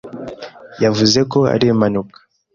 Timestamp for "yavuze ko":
0.83-1.39